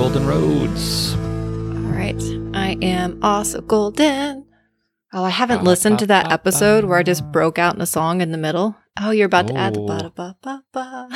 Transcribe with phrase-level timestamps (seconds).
[0.00, 1.12] Golden Roads.
[1.14, 2.16] All right.
[2.54, 4.46] I am also golden.
[5.12, 8.22] Oh, I haven't listened to that episode where I just broke out in a song
[8.22, 8.74] in the middle.
[8.98, 11.08] Oh, you're about to add the ba ba ba ba.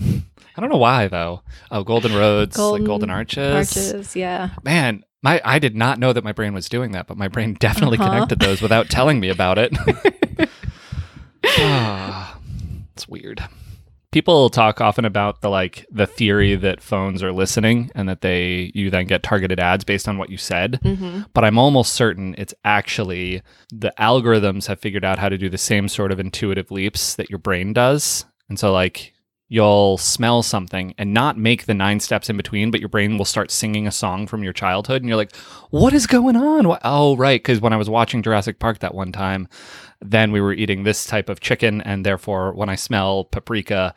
[0.00, 1.42] I don't know why though.
[1.70, 3.76] Oh, Golden Roads, Golden like Golden Arches.
[3.76, 4.48] Arches, yeah.
[4.64, 7.52] Man, my I did not know that my brain was doing that, but my brain
[7.60, 8.08] definitely Uh-huh.
[8.10, 9.76] connected those without telling me about it.
[11.58, 12.38] Ah,
[12.94, 13.44] it's weird.
[14.12, 18.70] People talk often about the like the theory that phones are listening and that they
[18.74, 20.78] you then get targeted ads based on what you said.
[20.82, 25.48] hmm But I'm almost certain it's actually the algorithms have figured out how to do
[25.48, 28.26] the same sort of intuitive leaps that your brain does.
[28.50, 29.14] And so like
[29.48, 33.24] you'll smell something and not make the nine steps in between, but your brain will
[33.26, 35.34] start singing a song from your childhood and you're like,
[35.68, 38.94] "What is going on?" Wha- Oh, right, cuz when I was watching Jurassic Park that
[38.94, 39.48] one time,
[40.02, 43.94] then we were eating this type of chicken and therefore when I smell paprika,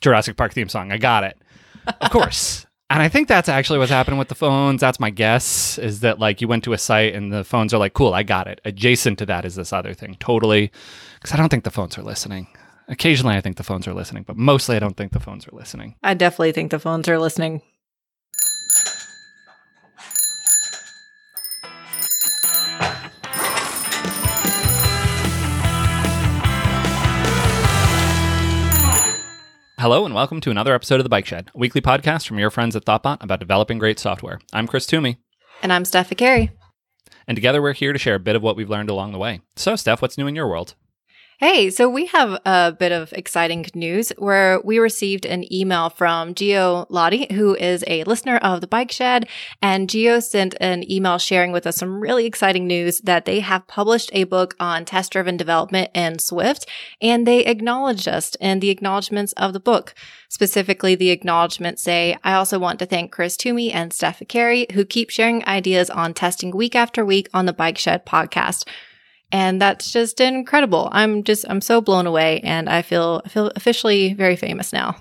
[0.00, 1.38] Jurassic Park theme song, I got it.
[2.00, 2.66] Of course.
[2.90, 4.80] And I think that's actually what's happening with the phones.
[4.80, 7.78] That's my guess is that like you went to a site and the phones are
[7.78, 8.60] like, cool, I got it.
[8.64, 10.16] Adjacent to that is this other thing.
[10.20, 10.70] Totally.
[11.14, 12.46] Because I don't think the phones are listening.
[12.86, 15.56] Occasionally I think the phones are listening, but mostly I don't think the phones are
[15.56, 15.96] listening.
[16.04, 17.62] I definitely think the phones are listening.
[29.84, 32.48] Hello and welcome to another episode of The Bike Shed, a weekly podcast from your
[32.48, 34.40] friends at Thoughtbot about developing great software.
[34.50, 35.18] I'm Chris Toomey,
[35.62, 36.52] And I'm Steph Viccari.
[37.28, 39.42] and together we're here to share a bit of what we've learned along the way.
[39.56, 40.74] So, Steph, what's new in your world?
[41.46, 46.34] Hey, so we have a bit of exciting news where we received an email from
[46.34, 49.28] Gio Lodi, who is a listener of the Bike Shed.
[49.60, 53.66] And Gio sent an email sharing with us some really exciting news that they have
[53.66, 56.66] published a book on test driven development in Swift.
[57.02, 59.94] And they acknowledged us in the acknowledgments of the book.
[60.30, 64.86] Specifically, the acknowledgments say, I also want to thank Chris Toomey and Steph Viccari, who
[64.86, 68.64] keep sharing ideas on testing week after week on the Bike Shed podcast
[69.34, 70.88] and that's just incredible.
[70.92, 74.96] I'm just I'm so blown away, and I feel I feel officially very famous now.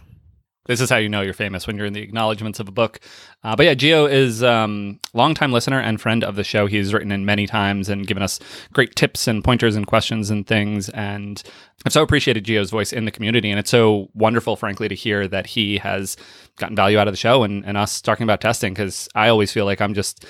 [0.65, 2.99] This is how you know you're famous when you're in the acknowledgments of a book.
[3.43, 6.65] Uh, but yeah, Gio is um, longtime listener and friend of the show.
[6.65, 8.39] He's written in many times and given us
[8.71, 10.89] great tips and pointers and questions and things.
[10.89, 11.43] And
[11.85, 13.51] I've so appreciated Gio's voice in the community.
[13.51, 16.15] And it's so wonderful, frankly, to hear that he has
[16.55, 19.51] gotten value out of the show and, and us talking about testing because I always
[19.51, 20.25] feel like I'm just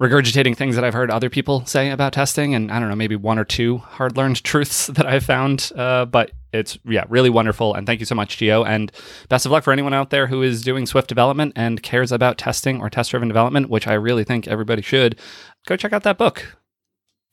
[0.00, 3.16] regurgitating things that I've heard other people say about testing, and I don't know, maybe
[3.16, 5.72] one or two hard learned truths that I've found.
[5.76, 8.92] Uh, but it's yeah, really wonderful, and thank you so much, Gio, and
[9.28, 12.38] best of luck for anyone out there who is doing Swift development and cares about
[12.38, 15.18] testing or test driven development, which I really think everybody should.
[15.66, 16.56] Go check out that book.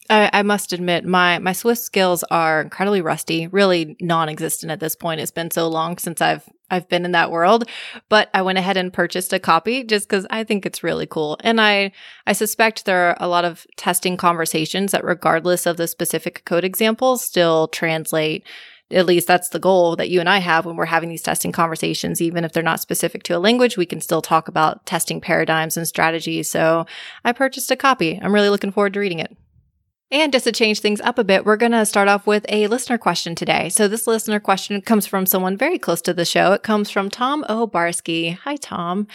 [0.09, 4.96] I, I must admit, my my Swift skills are incredibly rusty, really non-existent at this
[4.96, 5.22] point.
[5.22, 7.70] It's been so long since I've I've been in that world,
[8.09, 11.38] but I went ahead and purchased a copy just because I think it's really cool,
[11.42, 11.92] and I
[12.25, 16.64] I suspect there are a lot of testing conversations that, regardless of the specific code
[16.64, 18.46] examples, still translate.
[18.91, 21.52] At least that's the goal that you and I have when we're having these testing
[21.52, 22.24] conversations.
[22.24, 25.78] Even if they're not specific to a language, we can still talk about testing paradigms
[25.78, 26.50] and strategies.
[26.50, 26.88] So
[27.24, 28.20] I purchased a copy.
[28.20, 29.38] I'm really looking forward to reading it.
[30.12, 32.66] And just to change things up a bit, we're going to start off with a
[32.66, 33.70] listener question today.
[33.70, 36.52] So this listener question comes from someone very close to the show.
[36.53, 38.36] It comes from Tom Obarski.
[38.38, 39.06] Hi, Tom.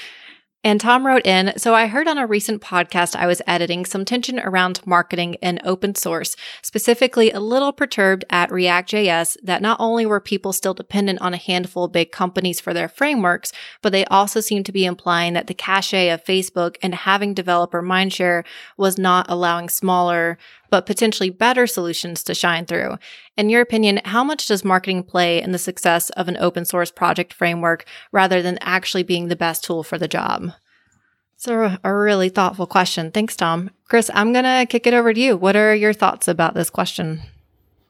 [0.67, 4.07] And Tom wrote in, so I heard on a recent podcast I was editing some
[4.07, 10.07] tension around marketing and open source, specifically a little perturbed at React.js that not only
[10.07, 14.07] were people still dependent on a handful of big companies for their frameworks, but they
[14.07, 18.43] also seemed to be implying that the cachet of Facebook and having developer mindshare
[18.79, 20.39] was not allowing smaller
[20.75, 22.99] but potentially better solutions to shine through.
[23.37, 26.91] In your opinion, how much does marketing play in the success of an open source
[26.91, 30.51] project framework rather than actually being the best tool for the job?
[31.37, 33.13] It's a, a really thoughtful question.
[33.13, 33.71] Thanks, Tom.
[33.85, 35.37] Chris, I'm going to kick it over to you.
[35.37, 37.23] What are your thoughts about this question?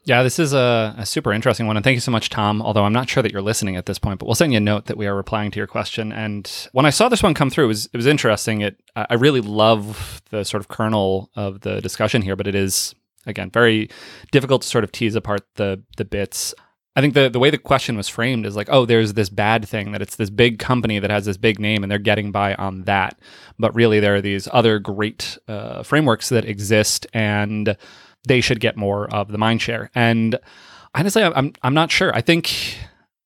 [0.05, 1.77] Yeah, this is a, a super interesting one.
[1.77, 2.61] And thank you so much, Tom.
[2.61, 4.61] Although I'm not sure that you're listening at this point, but we'll send you a
[4.61, 6.11] note that we are replying to your question.
[6.11, 8.61] And when I saw this one come through, it was, it was interesting.
[8.61, 12.93] It I really love the sort of kernel of the discussion here, but it is,
[13.25, 13.89] again, very
[14.31, 16.53] difficult to sort of tease apart the, the bits.
[16.95, 19.67] I think the, the way the question was framed is like, oh, there's this bad
[19.67, 22.53] thing that it's this big company that has this big name and they're getting by
[22.55, 23.19] on that.
[23.57, 27.75] But really, there are these other great uh, frameworks that exist and
[28.25, 29.89] they should get more of the mind share.
[29.95, 30.37] And
[30.93, 32.13] honestly, I'm- I'm not sure.
[32.15, 32.51] I think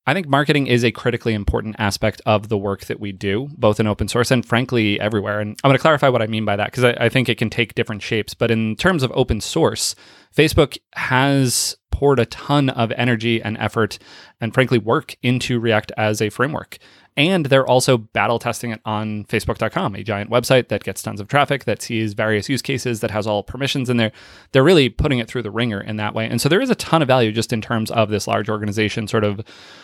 [0.06, 3.78] I think marketing is a critically important aspect of the work that we do, both
[3.78, 5.38] in open source and frankly everywhere.
[5.40, 7.38] And I'm going to clarify what I mean by that because I, I think it
[7.38, 8.34] can take different shapes.
[8.34, 9.94] But in terms of open source,
[10.34, 13.98] Facebook has poured a ton of energy and effort
[14.40, 16.78] and frankly work into React as a framework.
[17.16, 21.28] And they're also battle testing it on Facebook.com, a giant website that gets tons of
[21.28, 24.12] traffic, that sees various use cases, that has all permissions in there.
[24.52, 26.26] They're really putting it through the ringer in that way.
[26.26, 29.08] And so there is a ton of value just in terms of this large organization
[29.08, 29.40] sort of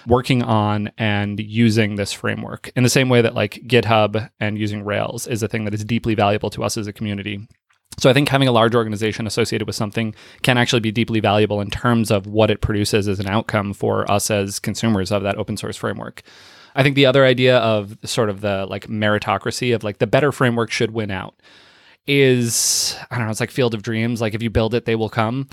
[0.06, 4.84] working on and using this framework in the same way that like GitHub and using
[4.84, 7.46] Rails is a thing that is deeply valuable to us as a community.
[7.98, 11.60] So I think having a large organization associated with something can actually be deeply valuable
[11.60, 15.38] in terms of what it produces as an outcome for us as consumers of that
[15.38, 16.22] open source framework.
[16.76, 20.30] I think the other idea of sort of the like meritocracy of like the better
[20.30, 21.34] framework should win out
[22.06, 24.94] is I don't know, it's like field of dreams, like if you build it they
[24.94, 25.48] will come.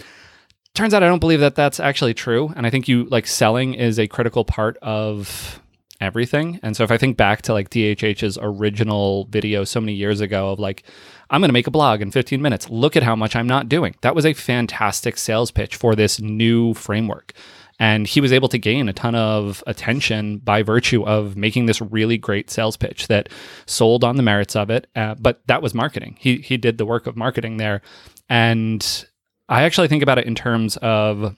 [0.75, 3.73] Turns out I don't believe that that's actually true and I think you like selling
[3.73, 5.61] is a critical part of
[6.01, 6.59] everything.
[6.61, 10.51] And so if I think back to like DHH's original video so many years ago
[10.51, 10.83] of like,
[11.29, 12.69] I'm going to make a blog in 15 minutes.
[12.69, 13.95] Look at how much I'm not doing.
[14.01, 17.33] That was a fantastic sales pitch for this new framework.
[17.79, 21.81] And he was able to gain a ton of attention by virtue of making this
[21.81, 23.29] really great sales pitch that
[23.65, 24.87] sold on the merits of it.
[24.95, 26.15] Uh, but that was marketing.
[26.19, 27.81] He, he did the work of marketing there.
[28.29, 29.05] And
[29.49, 31.35] I actually think about it in terms of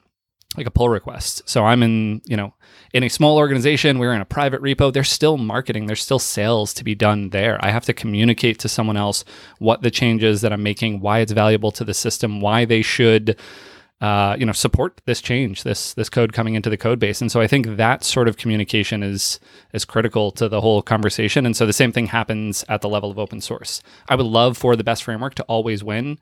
[0.58, 1.42] like a pull request.
[1.50, 2.54] So I'm in, you know,
[2.94, 6.74] in a small organization, we're in a private repo, there's still marketing, there's still sales
[6.76, 7.58] to be done there.
[7.62, 9.26] I have to communicate to someone else
[9.60, 13.38] what the changes that I'm making, why it's valuable to the system, why they should
[14.02, 17.22] uh, you know support this change this this code coming into the code base.
[17.22, 19.40] And so i think that sort of communication is
[19.74, 21.46] is critical to the whole conversation.
[21.46, 23.82] And so the same thing happens at the level of open source.
[24.10, 26.20] I would love for the best framework to always win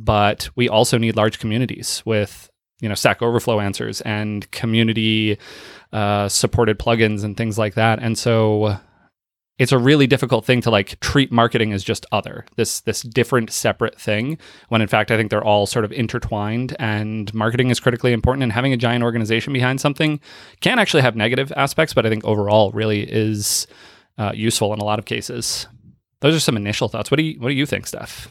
[0.00, 2.50] but we also need large communities with
[2.80, 5.38] you know Stack Overflow answers and community
[5.92, 7.98] uh, supported plugins and things like that.
[8.00, 8.78] And so
[9.60, 13.52] it's a really difficult thing to like treat marketing as just other this this different
[13.52, 14.38] separate thing
[14.70, 18.42] when in fact I think they're all sort of intertwined and marketing is critically important
[18.42, 20.18] and having a giant organization behind something
[20.60, 23.66] can actually have negative aspects but I think overall really is
[24.18, 25.66] uh, useful in a lot of cases.
[26.20, 27.10] Those are some initial thoughts.
[27.10, 28.28] What do you what do you think, Steph?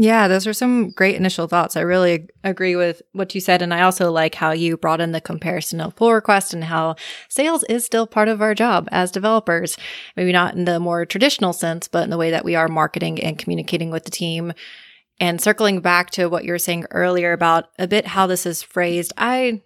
[0.00, 1.76] Yeah, those are some great initial thoughts.
[1.76, 3.62] I really agree with what you said.
[3.62, 6.94] And I also like how you brought in the comparison of pull request and how
[7.28, 9.76] sales is still part of our job as developers.
[10.16, 13.20] Maybe not in the more traditional sense, but in the way that we are marketing
[13.20, 14.52] and communicating with the team.
[15.18, 18.62] And circling back to what you were saying earlier about a bit how this is
[18.62, 19.62] phrased, I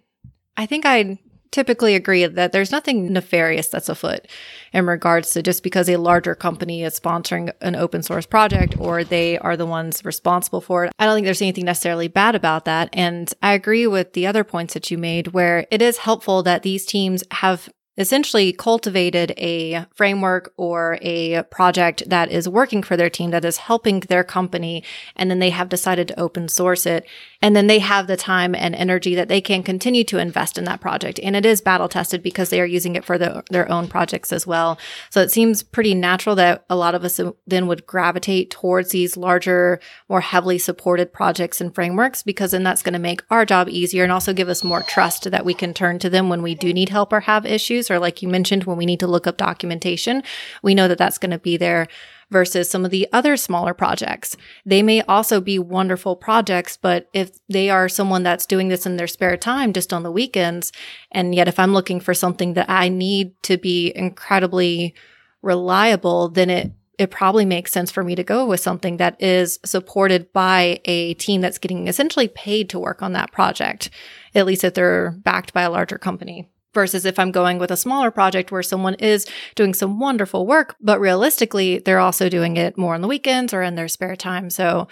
[0.57, 1.19] I think I
[1.53, 4.27] typically agree that there's nothing nefarious that's afoot
[4.73, 9.03] in regards to just because a larger company is sponsoring an open source project or
[9.03, 10.91] they are the ones responsible for it.
[10.97, 12.89] I don't think there's anything necessarily bad about that.
[12.91, 16.63] And I agree with the other points that you made where it is helpful that
[16.63, 23.09] these teams have essentially cultivated a framework or a project that is working for their
[23.09, 24.83] team that is helping their company
[25.15, 27.05] and then they have decided to open source it.
[27.41, 30.63] And then they have the time and energy that they can continue to invest in
[30.63, 31.19] that project.
[31.21, 34.31] And it is battle tested because they are using it for the, their own projects
[34.31, 34.79] as well.
[35.09, 39.17] So it seems pretty natural that a lot of us then would gravitate towards these
[39.17, 39.79] larger
[40.09, 44.03] more heavily supported projects and frameworks because then that's going to make our job easier
[44.03, 46.73] and also give us more trust that we can turn to them when we do
[46.73, 49.37] need help or have issues or like you mentioned, when we need to look up
[49.37, 50.23] documentation,
[50.61, 51.87] we know that that's going to be there
[52.33, 54.35] versus some of the other smaller projects.
[54.65, 58.97] They may also be wonderful projects, but if they are someone that's doing this in
[58.97, 60.71] their spare time just on the weekends,
[61.11, 64.95] and yet if I'm looking for something that I need to be incredibly
[65.41, 69.59] reliable, then it it probably makes sense for me to go with something that is
[69.65, 73.89] supported by a team that's getting essentially paid to work on that project,
[74.35, 77.77] at least if they're backed by a larger company versus if I'm going with a
[77.77, 79.25] smaller project where someone is
[79.55, 83.61] doing some wonderful work, but realistically, they're also doing it more on the weekends or
[83.61, 84.49] in their spare time.
[84.49, 84.87] So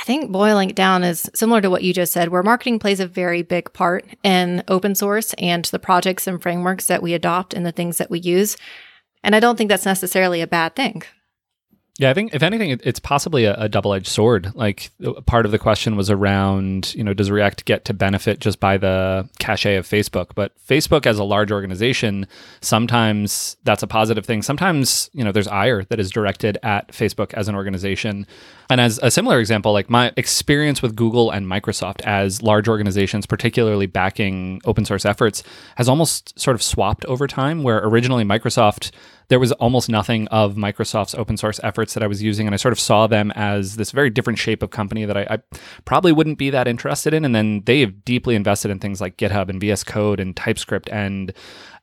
[0.00, 3.00] I think boiling it down is similar to what you just said, where marketing plays
[3.00, 7.52] a very big part in open source and the projects and frameworks that we adopt
[7.52, 8.56] and the things that we use.
[9.24, 11.02] And I don't think that's necessarily a bad thing.
[12.00, 14.54] Yeah, I think if anything, it's possibly a, a double-edged sword.
[14.54, 18.38] Like uh, part of the question was around, you know, does React get to benefit
[18.38, 20.28] just by the cachet of Facebook?
[20.36, 22.28] But Facebook, as a large organization,
[22.60, 24.42] sometimes that's a positive thing.
[24.42, 28.28] Sometimes, you know, there's ire that is directed at Facebook as an organization.
[28.70, 33.26] And as a similar example, like my experience with Google and Microsoft as large organizations,
[33.26, 35.42] particularly backing open source efforts,
[35.74, 37.64] has almost sort of swapped over time.
[37.64, 38.92] Where originally Microsoft
[39.28, 42.46] there was almost nothing of Microsoft's open source efforts that I was using.
[42.46, 45.26] And I sort of saw them as this very different shape of company that I,
[45.30, 45.38] I
[45.84, 47.24] probably wouldn't be that interested in.
[47.24, 50.88] And then they have deeply invested in things like GitHub and VS Code and TypeScript
[50.90, 51.32] and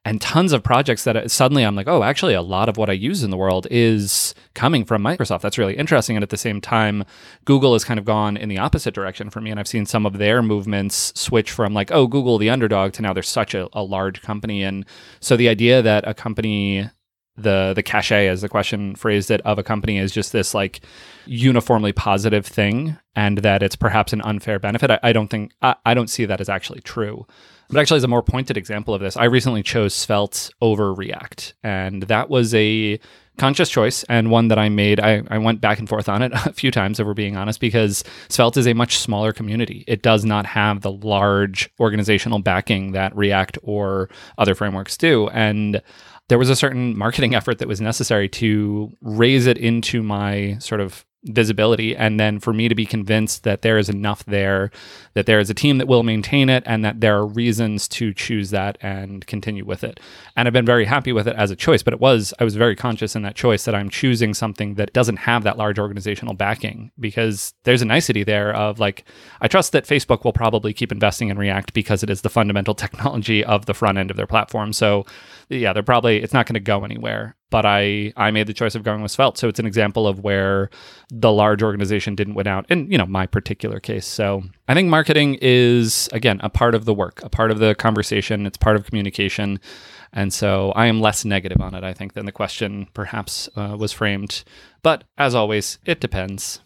[0.08, 2.92] and tons of projects that uh, suddenly I'm like, oh, actually, a lot of what
[2.92, 5.42] I use in the world is coming from Microsoft.
[5.42, 6.16] That's really interesting.
[6.16, 7.04] And at the same time,
[7.44, 9.50] Google has kind of gone in the opposite direction for me.
[9.50, 13.02] And I've seen some of their movements switch from like, oh, Google, the underdog, to
[13.02, 14.62] now they're such a, a large company.
[14.62, 14.86] And
[15.20, 16.92] so the idea that a company
[17.38, 20.82] the the cachet as the question phrased it of a company is just this like
[21.26, 25.76] uniformly positive thing and that it's perhaps an unfair benefit i, I don't think I,
[25.86, 27.28] I don't see that as actually true
[27.70, 31.56] but actually as a more pointed example of this i recently chose svelte over react
[31.62, 33.00] and that was a
[33.38, 35.00] conscious choice and one that I made.
[35.00, 37.60] I, I went back and forth on it a few times, if we're being honest,
[37.60, 39.84] because Svelte is a much smaller community.
[39.88, 45.28] It does not have the large organizational backing that React or other frameworks do.
[45.30, 45.82] And
[46.30, 50.82] there was a certain marketing effort that was necessary to raise it into my sort
[50.82, 54.72] of visibility and then for me to be convinced that there is enough there
[55.14, 58.14] that there is a team that will maintain it and that there are reasons to
[58.14, 60.00] choose that and continue with it.
[60.36, 62.56] And i've been very happy with it as a choice but it was i was
[62.56, 66.34] very conscious in that choice that i'm choosing something that doesn't have that large organizational
[66.34, 69.04] backing because there's a nicety there of like
[69.42, 72.76] i trust that facebook will probably keep investing in react because it is the fundamental
[72.86, 74.74] technology of the front end of their platform.
[74.74, 75.06] So
[75.50, 78.76] yeah they're probably it's not going to go anywhere but I I made the choice
[78.76, 79.38] of going with Svelte.
[79.38, 80.70] So it's an example of where
[81.10, 84.06] the large organization didn't win out in you know my particular case.
[84.06, 87.76] So I think marketing is again a part of the work, a part of the
[87.76, 88.46] conversation.
[88.46, 89.60] It's part of communication,
[90.14, 91.84] and so I am less negative on it.
[91.84, 94.44] I think than the question perhaps uh, was framed.
[94.82, 96.62] But as always, it depends.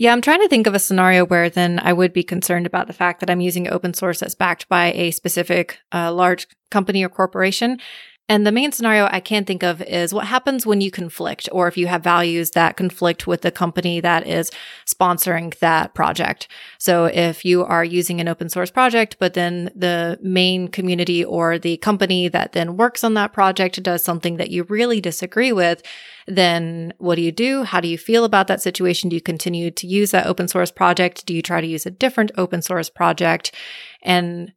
[0.00, 2.86] Yeah, I'm trying to think of a scenario where then I would be concerned about
[2.86, 7.02] the fact that I'm using open source that's backed by a specific uh, large company
[7.02, 7.80] or corporation.
[8.30, 11.66] And the main scenario I can think of is what happens when you conflict or
[11.66, 14.50] if you have values that conflict with the company that is
[14.86, 16.46] sponsoring that project.
[16.76, 21.58] So if you are using an open source project, but then the main community or
[21.58, 25.82] the company that then works on that project does something that you really disagree with,
[26.26, 27.62] then what do you do?
[27.62, 29.08] How do you feel about that situation?
[29.08, 31.24] Do you continue to use that open source project?
[31.24, 33.54] Do you try to use a different open source project?
[34.02, 34.52] And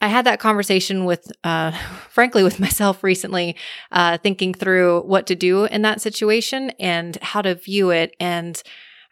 [0.00, 1.72] I had that conversation with, uh,
[2.08, 3.56] frankly, with myself recently,
[3.92, 8.14] uh, thinking through what to do in that situation and how to view it.
[8.18, 8.60] And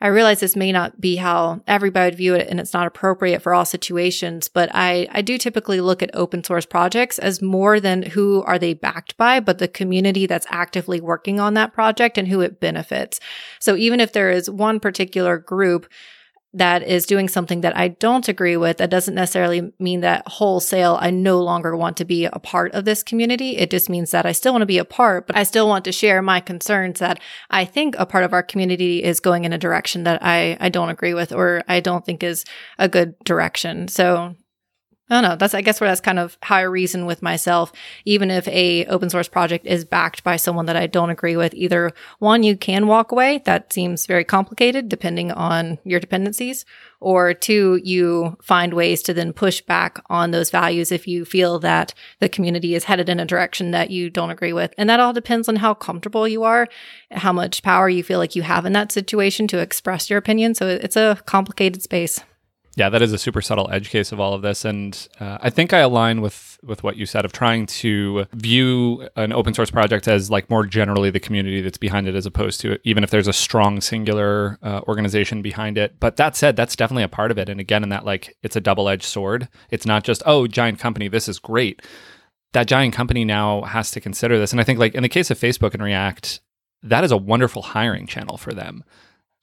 [0.01, 3.43] I realize this may not be how everybody would view it and it's not appropriate
[3.43, 7.81] for all situations, but I, I do typically look at open source projects as more
[7.81, 12.17] than who are they backed by, but the community that's actively working on that project
[12.17, 13.19] and who it benefits.
[13.59, 15.89] So even if there is one particular group
[16.59, 20.99] that is doing something that I don't agree with, that doesn't necessarily mean that wholesale
[21.01, 23.57] I no longer want to be a part of this community.
[23.57, 25.85] It just means that I still want to be a part, but I still want
[25.87, 29.53] to share my concerns that I think a part of our community is going in
[29.53, 32.45] a direction that I, I don't agree with or I don't think is
[32.79, 33.89] a good direction.
[33.89, 34.35] So
[35.11, 35.37] I don't know.
[35.37, 37.73] That's I guess where that's kind of how I reason with myself.
[38.05, 41.55] Even if a open source project is backed by someone that I don't agree with,
[41.55, 43.41] either one, you can walk away.
[43.45, 46.67] That seems very complicated depending on your dependencies.
[47.01, 51.59] Or two, you find ways to then push back on those values if you feel
[51.61, 54.75] that the community is headed in a direction that you don't agree with.
[54.77, 56.69] And that all depends on how comfortable you are,
[57.13, 60.55] how much power you feel like you have in that situation to express your opinion.
[60.55, 62.21] So it's a complicated space.
[62.79, 65.51] Yeah, that is a super subtle edge case of all of this, and uh, I
[65.51, 69.69] think I align with with what you said of trying to view an open source
[69.69, 73.11] project as like more generally the community that's behind it, as opposed to even if
[73.11, 75.99] there's a strong singular uh, organization behind it.
[75.99, 78.55] But that said, that's definitely a part of it, and again, in that like it's
[78.55, 79.49] a double edged sword.
[79.73, 81.83] It's not just oh, giant company, this is great.
[82.53, 85.33] That giant company now has to consider this, and I think like in the case
[85.33, 86.39] of Facebook and React,
[86.85, 88.85] that is a wonderful hiring channel for them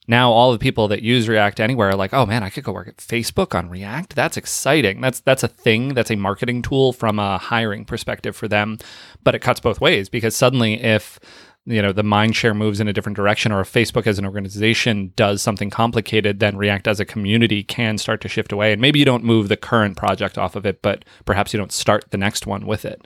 [0.08, 2.72] now all the people that use React anywhere are like, oh man, I could go
[2.72, 4.14] work at Facebook on React.
[4.14, 5.00] That's exciting.
[5.00, 5.94] That's that's a thing.
[5.94, 8.78] That's a marketing tool from a hiring perspective for them.
[9.24, 11.18] But it cuts both ways because suddenly if
[11.66, 14.24] you know the mind share moves in a different direction or if facebook as an
[14.24, 18.80] organization does something complicated then react as a community can start to shift away and
[18.80, 22.04] maybe you don't move the current project off of it but perhaps you don't start
[22.10, 23.04] the next one with it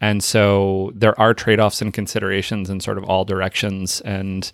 [0.00, 4.52] and so there are trade-offs and considerations in sort of all directions and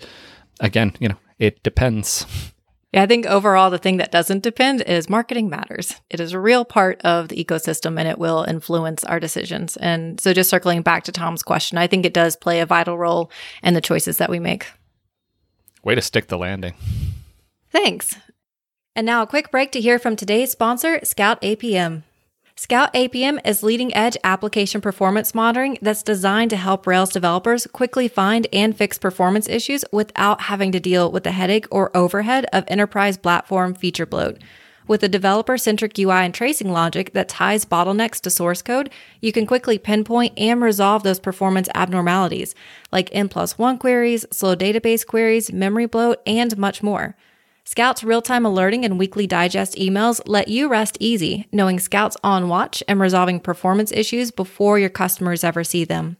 [0.60, 2.26] again you know it depends.
[2.94, 6.00] Yeah, I think overall, the thing that doesn't depend is marketing matters.
[6.10, 9.76] It is a real part of the ecosystem and it will influence our decisions.
[9.78, 12.96] And so, just circling back to Tom's question, I think it does play a vital
[12.96, 13.32] role
[13.64, 14.68] in the choices that we make.
[15.82, 16.74] Way to stick the landing.
[17.72, 18.14] Thanks.
[18.94, 22.04] And now, a quick break to hear from today's sponsor, Scout APM.
[22.56, 28.06] Scout APM is leading edge application performance monitoring that's designed to help Rails developers quickly
[28.06, 32.62] find and fix performance issues without having to deal with the headache or overhead of
[32.68, 34.38] enterprise platform feature bloat.
[34.86, 38.88] With a developer centric UI and tracing logic that ties bottlenecks to source code,
[39.20, 42.54] you can quickly pinpoint and resolve those performance abnormalities
[42.92, 47.16] like N plus one queries, slow database queries, memory bloat, and much more.
[47.66, 52.48] Scout's real time alerting and weekly digest emails let you rest easy, knowing Scout's on
[52.50, 56.18] watch and resolving performance issues before your customers ever see them.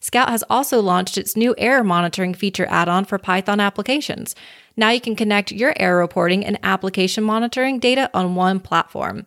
[0.00, 4.34] Scout has also launched its new error monitoring feature add on for Python applications.
[4.74, 9.26] Now you can connect your error reporting and application monitoring data on one platform.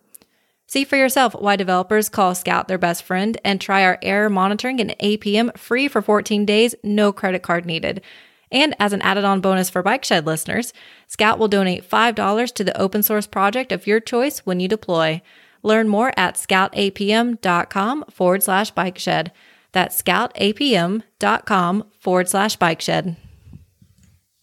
[0.66, 4.80] See for yourself why developers call Scout their best friend and try our error monitoring
[4.80, 8.02] and APM free for 14 days, no credit card needed.
[8.50, 10.72] And as an added on bonus for Bike Shed listeners,
[11.06, 15.20] Scout will donate $5 to the open source project of your choice when you deploy.
[15.62, 19.32] Learn more at scoutapm.com forward slash bike shed.
[19.72, 23.16] That's scoutapm.com forward slash bike shed.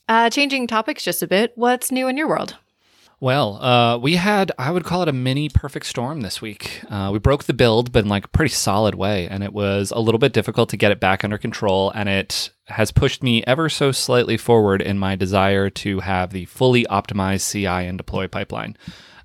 [0.08, 2.58] Uh, changing topics just a bit, what's new in your world?
[3.22, 6.82] Well, uh, we had, I would call it a mini perfect storm this week.
[6.90, 9.28] Uh, we broke the build, but in like a pretty solid way.
[9.30, 11.92] And it was a little bit difficult to get it back under control.
[11.96, 16.46] And it has pushed me ever so slightly forward in my desire to have the
[16.46, 18.76] fully optimized CI and deploy pipeline.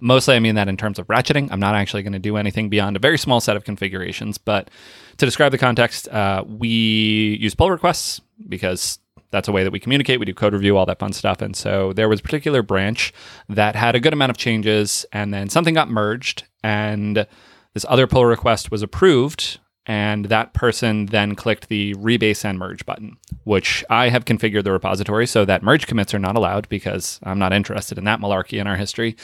[0.00, 1.48] Mostly, I mean that in terms of ratcheting.
[1.50, 4.38] I'm not actually going to do anything beyond a very small set of configurations.
[4.38, 4.70] But
[5.18, 8.98] to describe the context, uh, we use pull requests because
[9.30, 10.20] that's a way that we communicate.
[10.20, 11.40] We do code review, all that fun stuff.
[11.40, 13.12] And so there was a particular branch
[13.48, 17.26] that had a good amount of changes, and then something got merged, and
[17.74, 19.58] this other pull request was approved.
[19.86, 24.72] And that person then clicked the rebase and merge button, which I have configured the
[24.72, 28.60] repository so that merge commits are not allowed because I'm not interested in that malarkey
[28.60, 29.16] in our history.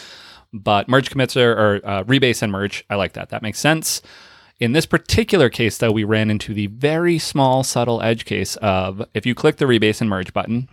[0.53, 3.29] But merge commits are, or uh, rebase and merge, I like that.
[3.29, 4.01] That makes sense.
[4.59, 9.03] In this particular case, though, we ran into the very small, subtle edge case of
[9.13, 10.69] if you click the rebase and merge button,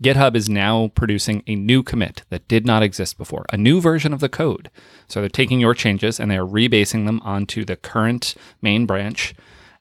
[0.00, 4.12] GitHub is now producing a new commit that did not exist before, a new version
[4.12, 4.70] of the code.
[5.08, 9.34] So they're taking your changes and they are rebasing them onto the current main branch,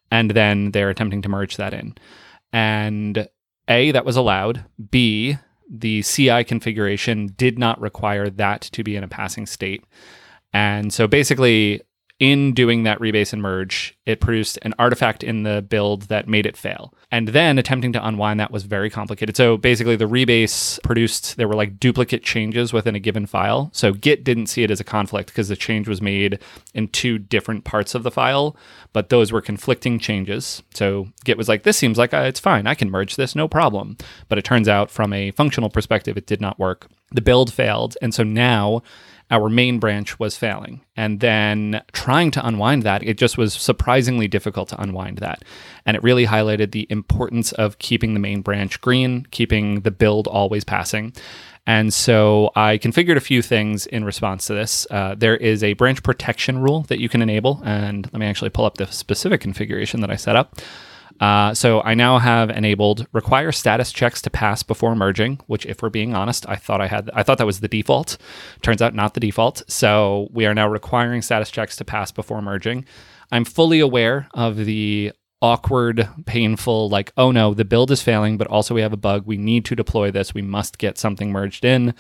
[0.10, 1.96] and then they're attempting to merge that in.
[2.52, 3.28] And
[3.68, 4.66] A, that was allowed.
[4.90, 5.38] B,
[5.70, 9.84] the CI configuration did not require that to be in a passing state.
[10.54, 11.82] And so basically,
[12.20, 16.46] in doing that rebase and merge, it produced an artifact in the build that made
[16.46, 16.94] it fail.
[17.12, 19.36] And then attempting to unwind that was very complicated.
[19.36, 23.70] So basically, the rebase produced, there were like duplicate changes within a given file.
[23.74, 26.40] So Git didn't see it as a conflict because the change was made
[26.74, 28.56] in two different parts of the file,
[28.94, 30.64] but those were conflicting changes.
[30.74, 32.66] So Git was like, this seems like uh, it's fine.
[32.66, 33.98] I can merge this, no problem.
[34.30, 36.88] But it turns out from a functional perspective, it did not work.
[37.12, 37.98] The build failed.
[38.02, 38.82] And so now,
[39.32, 40.82] our main branch was failing.
[40.96, 45.44] And then trying to unwind that, it just was surprisingly difficult to unwind that.
[45.86, 50.28] And it really highlighted the importance of keeping the main branch green, keeping the build
[50.28, 51.14] always passing.
[51.68, 54.86] And so I configured a few things in response to this.
[54.92, 57.62] Uh, there is a branch protection rule that you can enable.
[57.66, 60.60] And let me actually pull up the specific configuration that I set up.
[61.20, 65.82] Uh, so I now have enabled require status checks to pass before merging, which, if
[65.82, 68.18] we're being honest, I thought I had, I thought that was the default.
[68.62, 69.64] Turns out not the default.
[69.68, 72.86] So we are now requiring status checks to pass before merging.
[73.32, 78.48] I'm fully aware of the awkward, painful, like, oh no, the build is failing, but
[78.48, 79.24] also we have a bug.
[79.26, 80.34] We need to deploy this.
[80.34, 81.94] We must get something merged in.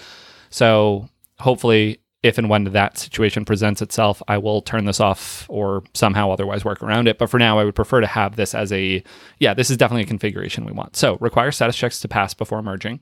[0.49, 5.83] So hopefully if and when that situation presents itself, I will turn this off or
[5.93, 7.19] somehow otherwise work around it.
[7.19, 9.03] But for now, I would prefer to have this as a,
[9.37, 10.95] yeah, this is definitely a configuration we want.
[10.95, 12.99] So require status checks to pass before merging,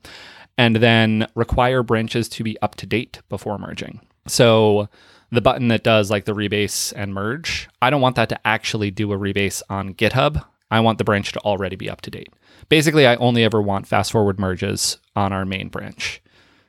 [0.58, 4.00] and then require branches to be up to date before merging.
[4.26, 4.90] So
[5.30, 8.90] the button that does like the rebase and merge, I don't want that to actually
[8.90, 10.44] do a rebase on GitHub.
[10.70, 12.28] I want the branch to already be up to date.
[12.68, 16.20] Basically, I only ever want fast forward merges on our main branch.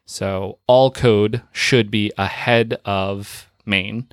[0.06, 4.08] So all code should be ahead of main.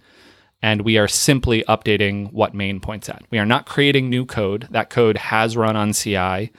[0.62, 3.24] And we are simply updating what main points at.
[3.30, 4.68] We are not creating new code.
[4.70, 6.52] That code has run on CI,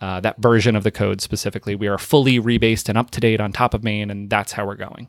[0.00, 1.76] uh, that version of the code specifically.
[1.76, 4.66] We are fully rebased and up to date on top of main, and that's how
[4.66, 5.08] we're going.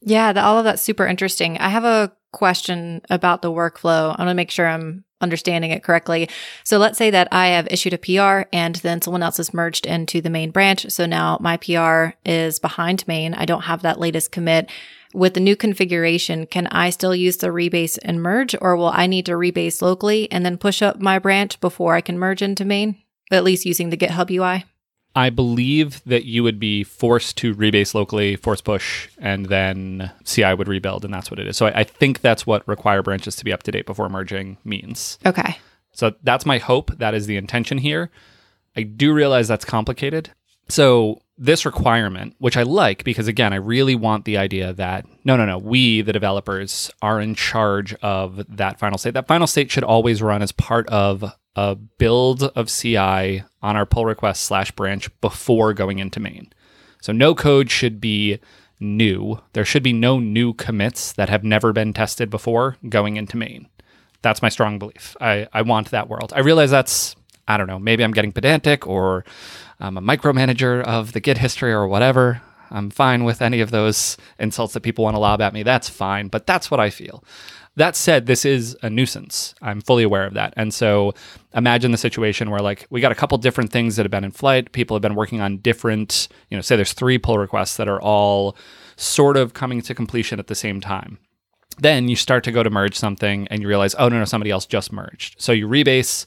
[0.00, 1.58] Yeah, the, all of that's super interesting.
[1.58, 4.14] I have a question about the workflow.
[4.14, 6.28] I want to make sure I'm understanding it correctly.
[6.64, 9.86] So let's say that I have issued a PR and then someone else has merged
[9.86, 10.90] into the main branch.
[10.90, 13.32] So now my PR is behind main.
[13.34, 14.70] I don't have that latest commit.
[15.14, 19.06] With the new configuration, can I still use the rebase and merge or will I
[19.06, 22.66] need to rebase locally and then push up my branch before I can merge into
[22.66, 23.00] main?
[23.30, 24.66] At least using the GitHub UI?
[25.16, 30.52] I believe that you would be forced to rebase locally, force push, and then CI
[30.52, 31.56] would rebuild, and that's what it is.
[31.56, 34.58] So I, I, think that's what require branches to be up to date before merging
[34.62, 35.18] means.
[35.24, 35.58] Okay.
[35.92, 36.98] So that's my hope.
[36.98, 38.10] That is the intention here.
[38.76, 40.32] I do realize that's complicated.
[40.68, 45.36] So this requirement, which I like because again, I really want the idea that no,
[45.36, 49.14] no, no, we, the developers, are in charge of that final state.
[49.14, 51.24] That final state should always run as part of
[51.56, 56.52] a build of CI on our pull request slash branch before going into main.
[57.00, 58.38] So no code should be
[58.78, 59.40] new.
[59.54, 63.68] There should be no new commits that have never been tested before going into main.
[64.22, 65.16] That's my strong belief.
[65.20, 66.32] I, I want that world.
[66.36, 67.16] I realize that's
[67.48, 69.24] I don't know, maybe I'm getting pedantic or
[69.78, 72.42] I'm a micromanager of the Git history or whatever.
[72.70, 75.62] I'm fine with any of those insults that people want to lob at me.
[75.62, 77.24] That's fine, but that's what I feel.
[77.76, 79.54] That said, this is a nuisance.
[79.60, 80.54] I'm fully aware of that.
[80.56, 81.12] And so
[81.54, 84.30] imagine the situation where like we got a couple different things that have been in
[84.30, 84.72] flight.
[84.72, 88.00] People have been working on different, you know, say there's three pull requests that are
[88.00, 88.56] all
[88.96, 91.18] sort of coming to completion at the same time.
[91.78, 94.50] Then you start to go to merge something and you realize, oh no, no, somebody
[94.50, 95.36] else just merged.
[95.38, 96.24] So you rebase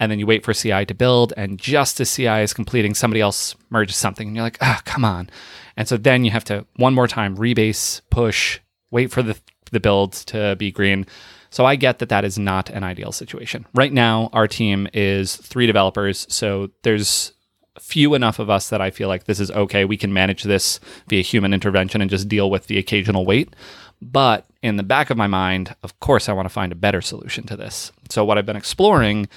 [0.00, 3.20] and then you wait for CI to build, and just as CI is completing, somebody
[3.20, 5.30] else merges something, and you're like, oh, come on.
[5.76, 8.60] And so then you have to one more time rebase, push,
[8.90, 9.36] wait for the
[9.72, 11.06] the build to be green.
[11.50, 13.66] So I get that that is not an ideal situation.
[13.74, 17.32] Right now, our team is three developers, so there's
[17.80, 19.84] few enough of us that I feel like this is okay.
[19.84, 23.54] We can manage this via human intervention and just deal with the occasional wait.
[24.00, 27.00] But in the back of my mind, of course, I want to find a better
[27.00, 27.92] solution to this.
[28.10, 29.28] So what I've been exploring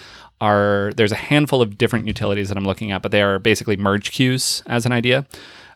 [0.41, 3.78] are there's a handful of different utilities that I'm looking at, but they are basically
[3.78, 5.25] merge queues as an idea.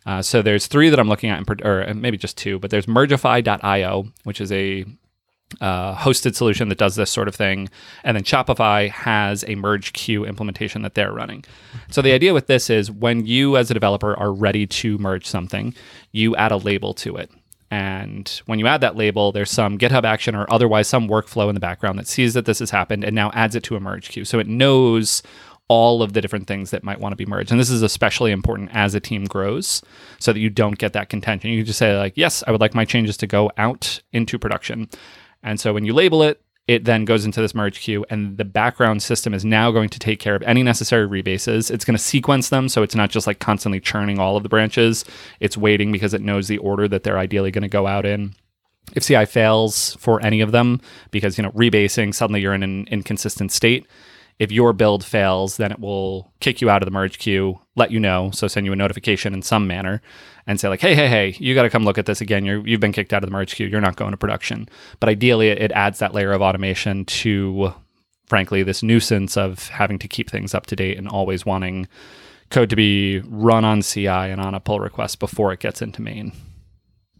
[0.06, 2.86] Uh, so there's three that I'm looking at, in, or maybe just two, but there's
[2.86, 4.86] Mergify.io, which is a
[5.62, 7.70] uh, hosted solution that does this sort of thing.
[8.04, 11.46] And then Shopify has a merge queue implementation that they're running.
[11.90, 15.26] So the idea with this is when you, as a developer, are ready to merge
[15.26, 15.74] something,
[16.12, 17.32] you add a label to it.
[17.72, 21.56] And when you add that label, there's some GitHub action or otherwise some workflow in
[21.56, 24.10] the background that sees that this has happened and now adds it to a merge
[24.10, 24.26] queue.
[24.26, 25.24] So it knows
[25.68, 27.52] all of the different things that might want to be merged.
[27.52, 29.82] And this is especially important as a team grows
[30.20, 31.52] so that you don't get that contention.
[31.52, 34.90] You just say, like, yes, I would like my changes to go out into production.
[35.42, 38.46] And so when you label it, it then goes into this merge queue, and the
[38.46, 41.70] background system is now going to take care of any necessary rebases.
[41.70, 44.50] It's going to sequence them, so it's not just like constantly churning all of the
[44.50, 45.04] branches.
[45.42, 48.34] It's waiting because it knows the order that they're ideally going to go out in.
[48.96, 50.80] If CI fails for any of them,
[51.12, 53.86] because you know rebasing, suddenly you're in an inconsistent state,
[54.40, 57.92] if your build fails, then it will kick you out of the merge queue, let
[57.92, 60.02] you know, so send you a notification in some manner,
[60.48, 62.46] and say like, "Hey, hey, hey, you got to come look at this again.
[62.46, 63.68] You're, you've been kicked out of the merge queue.
[63.68, 64.68] You're not going to production."
[65.00, 67.74] But ideally, it adds that layer of automation to,
[68.26, 71.88] frankly, this nuisance of having to keep things up to date and always wanting
[72.50, 76.02] code to be run on CI and on a pull request before it gets into
[76.02, 76.32] main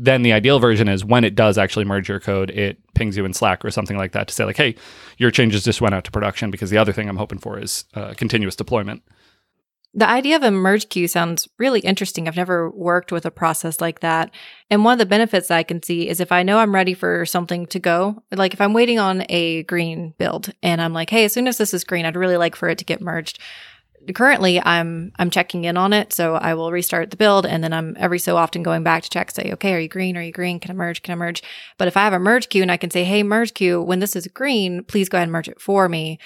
[0.04, 3.24] then the ideal version is when it does actually merge your code, it pings you
[3.24, 4.76] in Slack or something like that to say like, "Hey,
[5.18, 7.86] your changes just went out to production." Because the other thing I'm hoping for is
[7.94, 9.02] uh, continuous deployment.
[9.96, 12.28] The idea of a merge queue sounds really interesting.
[12.28, 14.32] I've never worked with a process like that.
[14.72, 17.28] And one of the benefits I can see is if I know I'm ready for
[17.28, 21.26] something to go, like if I'm waiting on a green build and I'm like, hey,
[21.26, 23.38] as soon as this is green, I'd really like for it to get merged
[24.14, 26.14] currently I'm I'm checking in on it.
[26.14, 29.10] So I will restart the build and then I'm every so often going back to
[29.10, 30.18] check, say, okay, are you green?
[30.18, 30.60] Are you green?
[30.60, 31.02] Can I merge?
[31.02, 31.42] Can I merge?
[31.78, 34.00] But if I have a merge queue and I can say, hey, merge queue, when
[34.00, 36.20] this is green, please go ahead and merge it for me.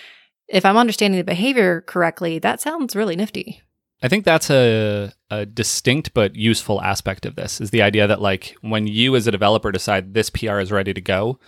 [0.47, 3.61] If I'm understanding the behavior correctly, that sounds really nifty.
[4.01, 8.21] I think that's a, a distinct but useful aspect of this is the idea that
[8.21, 11.39] like when you as a developer decide this PR is ready to go,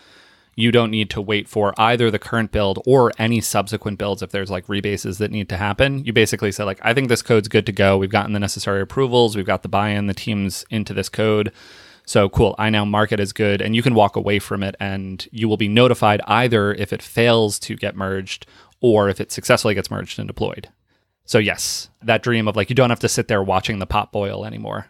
[0.55, 4.31] you don't need to wait for either the current build or any subsequent builds if
[4.31, 6.03] there's like rebases that need to happen.
[6.05, 7.97] You basically say like I think this code's good to go.
[7.97, 11.51] We've gotten the necessary approvals, we've got the buy-in, the teams into this code.
[12.05, 14.75] So cool, I now mark it as good and you can walk away from it
[14.79, 18.47] and you will be notified either if it fails to get merged
[18.81, 20.69] or if it successfully gets merged and deployed.
[21.25, 24.11] So yes, that dream of like you don't have to sit there watching the pot
[24.11, 24.87] boil anymore.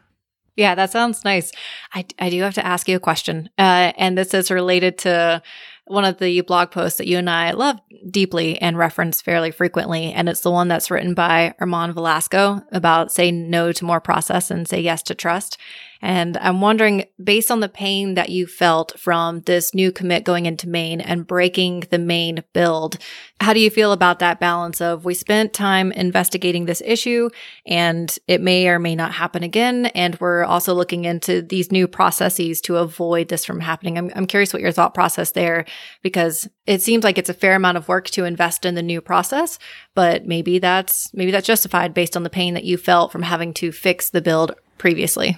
[0.60, 1.54] Yeah, that sounds nice.
[1.94, 3.50] I, I do have to ask you a question.
[3.58, 5.42] Uh, and this is related to
[5.86, 7.80] one of the blog posts that you and I love
[8.12, 10.12] deeply and reference fairly frequently.
[10.12, 14.52] And it's the one that's written by German Velasco about say no to more process
[14.52, 15.58] and say yes to trust.
[16.02, 20.46] And I'm wondering, based on the pain that you felt from this new commit going
[20.46, 22.98] into main and breaking the main build,
[23.42, 27.30] how do you feel about that balance of we spent time investigating this issue
[27.66, 29.88] and it may or may not happen again?
[29.88, 33.98] And we're also looking into these new processes to avoid this from happening.
[33.98, 35.66] I'm, I'm curious what your thought process there,
[36.02, 39.02] because it seems like it's a fair amount of work to invest in the new
[39.02, 39.60] process,
[39.96, 43.54] but maybe that's, maybe that's justified based on the pain that you felt from having
[43.56, 45.38] to fix the build previously.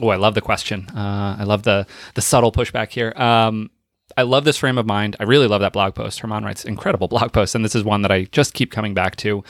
[0.00, 0.88] Oh, I love the question.
[0.90, 3.12] Uh, I love the the subtle pushback here.
[3.16, 3.70] Um,
[4.16, 5.16] I love this frame of mind.
[5.20, 6.20] I really love that blog post.
[6.20, 9.16] German writes incredible blog posts, and this is one that I just keep coming back
[9.16, 9.42] to.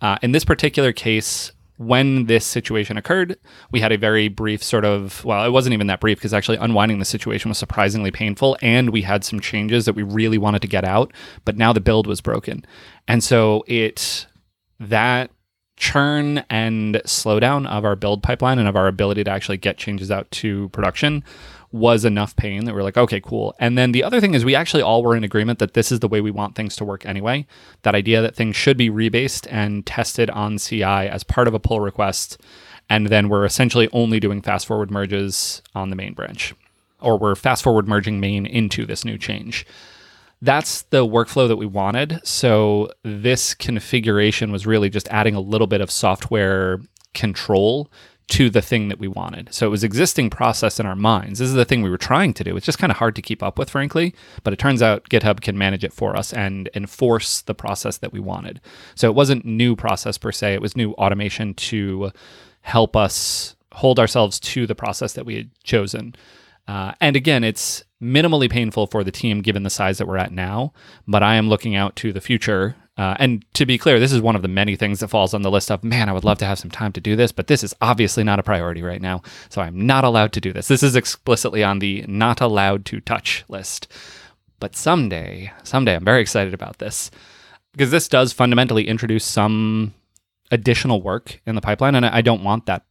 [0.00, 3.38] Uh, in this particular case, when this situation occurred,
[3.70, 6.58] we had a very brief sort of, well, it wasn't even that brief because actually
[6.58, 8.58] unwinding the situation was surprisingly painful.
[8.60, 11.10] And we had some changes that we really wanted to get out,
[11.46, 12.66] but now the build was broken.
[13.08, 14.26] And so it,
[14.78, 15.30] that
[15.80, 20.10] churn and slowdown of our build pipeline and of our ability to actually get changes
[20.10, 21.24] out to production
[21.72, 23.54] was enough pain that we're like, okay, cool.
[23.58, 26.00] And then the other thing is we actually all were in agreement that this is
[26.00, 27.46] the way we want things to work anyway.
[27.82, 31.60] That idea that things should be rebased and tested on CI as part of a
[31.60, 32.38] pull request.
[32.90, 36.54] And then we're essentially only doing fast forward merges on the main branch,
[37.00, 39.64] or we're fast forward merging main into this new change
[40.42, 42.20] that's the workflow that we wanted.
[42.24, 46.80] So this configuration was really just adding a little bit of software
[47.14, 47.90] control
[48.28, 49.52] to the thing that we wanted.
[49.52, 51.40] So it was existing process in our minds.
[51.40, 52.56] This is the thing we were trying to do.
[52.56, 54.14] It's just kind of hard to keep up with, frankly.
[54.44, 58.12] But it turns out GitHub can manage it for us and enforce the process that
[58.12, 58.60] we wanted.
[58.94, 60.54] So it wasn't new process per se.
[60.54, 62.12] It was new automation to
[62.60, 66.14] help us hold ourselves to the process that we had chosen.
[66.68, 70.32] Uh, and again, it's minimally painful for the team given the size that we're at
[70.32, 70.72] now.
[71.06, 74.20] But I am looking out to the future uh, and to be clear, this is
[74.20, 76.36] one of the many things that falls on the list of, man, I would love
[76.36, 79.00] to have some time to do this, but this is obviously not a priority right
[79.00, 79.22] now.
[79.48, 80.68] So I'm not allowed to do this.
[80.68, 83.88] This is explicitly on the not allowed to touch list.
[84.58, 87.10] But someday, someday, I'm very excited about this
[87.72, 89.94] because this does fundamentally introduce some
[90.50, 91.94] additional work in the pipeline.
[91.94, 92.84] And I don't want that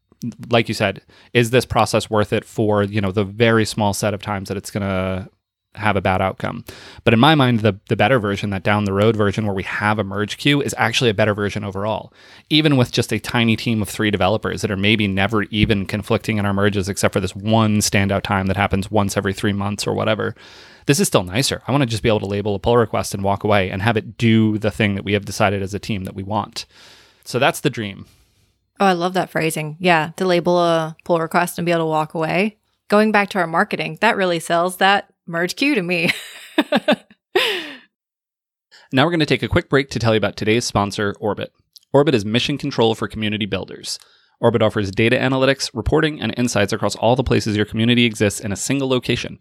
[0.49, 1.01] like you said,
[1.33, 4.57] is this process worth it for you know the very small set of times that
[4.57, 5.29] it's going to
[5.75, 6.65] have a bad outcome.
[7.03, 9.63] But in my mind, the, the better version, that down the road version where we
[9.63, 12.11] have a merge queue, is actually a better version overall.
[12.49, 16.37] Even with just a tiny team of three developers that are maybe never even conflicting
[16.37, 19.85] in our merges except for this one standout time that happens once every three months
[19.85, 20.35] or whatever.
[20.87, 21.61] This is still nicer.
[21.67, 23.81] I want to just be able to label a pull request and walk away and
[23.81, 26.65] have it do the thing that we have decided as a team that we want.
[27.25, 28.07] So that's the dream.
[28.79, 29.75] Oh, I love that phrasing.
[29.79, 32.57] Yeah, to label a pull request and be able to walk away.
[32.87, 36.09] Going back to our marketing, that really sells that merge queue to me.
[38.91, 41.51] now we're going to take a quick break to tell you about today's sponsor, Orbit.
[41.93, 43.99] Orbit is mission control for community builders.
[44.39, 48.51] Orbit offers data analytics, reporting, and insights across all the places your community exists in
[48.51, 49.39] a single location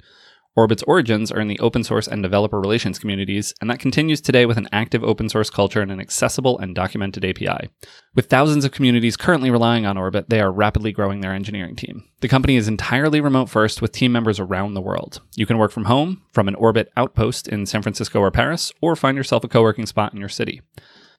[0.56, 4.44] Orbit's origins are in the open source and developer relations communities, and that continues today
[4.44, 7.70] with an active open source culture and an accessible and documented API.
[8.14, 12.04] With thousands of communities currently relying on Orbit, they are rapidly growing their engineering team.
[12.20, 15.20] The company is entirely remote first with team members around the world.
[15.36, 18.96] You can work from home, from an Orbit outpost in San Francisco or Paris, or
[18.96, 20.60] find yourself a co working spot in your city.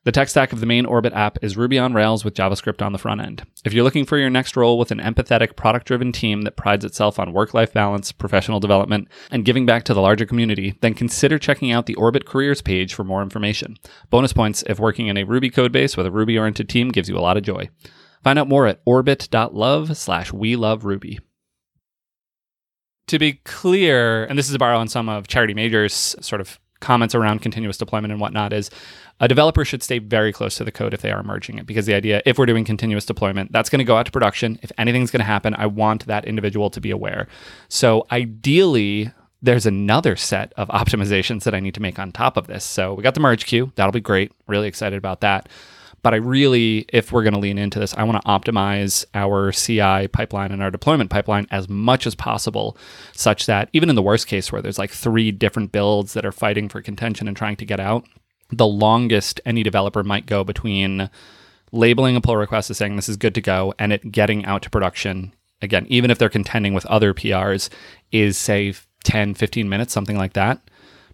[0.05, 2.93] The tech stack of the main Orbit app is Ruby on Rails with JavaScript on
[2.93, 3.45] the front end.
[3.65, 6.85] If you're looking for your next role with an empathetic, product driven team that prides
[6.85, 10.93] itself on work life balance, professional development, and giving back to the larger community, then
[10.93, 13.75] consider checking out the Orbit careers page for more information.
[14.09, 17.09] Bonus points if working in a Ruby code base with a Ruby oriented team gives
[17.09, 17.67] you a lot of joy.
[18.23, 21.19] Find out more at orbit.love slash we love Ruby.
[23.07, 26.57] To be clear, and this is a borrow on some of Charity Majors' sort of
[26.79, 28.69] comments around continuous deployment and whatnot is
[29.19, 31.65] a developer should stay very close to the code if they are merging it.
[31.65, 34.59] Because the idea if we're doing continuous deployment that's going to go out to production.
[34.61, 37.27] If anything's going to happen i want that individual to be aware.
[37.67, 39.11] So ideally
[39.41, 42.63] there's another set of optimizations that i need to make on top of this.
[42.63, 43.71] So we got the merge queue.
[43.75, 44.31] That'll be great.
[44.47, 45.49] Really excited about that
[46.01, 49.51] but I really, if we're going to lean into this, I want to optimize our
[49.51, 52.77] CI pipeline and our deployment pipeline as much as possible,
[53.13, 56.31] such that even in the worst case where there's like three different builds that are
[56.31, 58.05] fighting for contention and trying to get out,
[58.51, 61.09] the longest any developer might go between
[61.71, 64.61] labeling a pull request as saying this is good to go and it getting out
[64.61, 67.69] to production again even if they're contending with other prs
[68.11, 70.59] is say 10 15 minutes something like that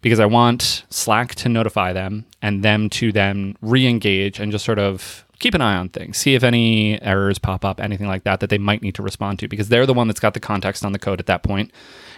[0.01, 4.65] because I want Slack to notify them and them to then re engage and just
[4.65, 8.23] sort of keep an eye on things, see if any errors pop up, anything like
[8.23, 10.39] that, that they might need to respond to because they're the one that's got the
[10.39, 11.71] context on the code at that point,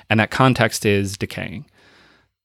[0.10, 1.66] And that context is decaying.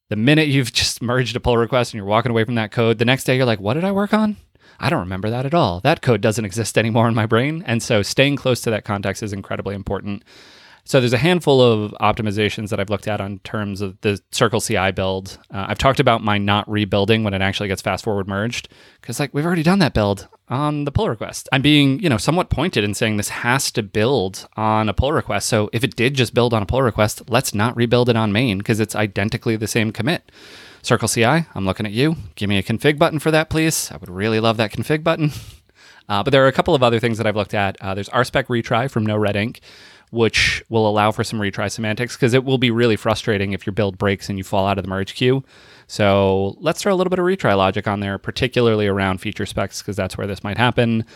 [0.08, 2.98] The minute you've just merged a pull request and you're walking away from that code,
[2.98, 4.36] the next day you're like, what did I work on?
[4.80, 5.80] I don't remember that at all.
[5.80, 7.62] That code doesn't exist anymore in my brain.
[7.66, 10.24] And so staying close to that context is incredibly important.
[10.84, 14.60] So there's a handful of optimizations that I've looked at on terms of the Circle
[14.60, 15.38] CI build.
[15.52, 18.68] Uh, I've talked about my not rebuilding when it actually gets fast forward merged
[19.00, 21.48] because like we've already done that build on the pull request.
[21.52, 25.12] I'm being, you know, somewhat pointed in saying this has to build on a pull
[25.12, 25.48] request.
[25.48, 28.32] So if it did just build on a pull request, let's not rebuild it on
[28.32, 30.32] main because it's identically the same commit.
[30.82, 32.16] Circle CI, I'm looking at you.
[32.34, 33.90] Give me a config button for that, please.
[33.92, 35.30] I would really love that config button.
[36.08, 37.80] Uh, but there are a couple of other things that I've looked at.
[37.80, 39.60] Uh, there's RSpec retry from NoRedInk,
[40.12, 43.72] which will allow for some retry semantics because it will be really frustrating if your
[43.72, 45.42] build breaks and you fall out of the merge queue.
[45.86, 49.80] So let's throw a little bit of retry logic on there, particularly around feature specs,
[49.80, 51.06] because that's where this might happen.